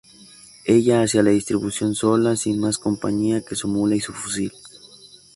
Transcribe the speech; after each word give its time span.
Ella 0.65 1.03
hacía 1.03 1.21
la 1.21 1.29
distribución 1.29 1.93
sola, 1.93 2.35
sin 2.35 2.59
más 2.59 2.79
compañía 2.79 3.45
que 3.45 3.53
su 3.55 3.67
mula 3.67 3.95
y 3.95 3.99
su 3.99 4.11
fusil. 4.13 4.51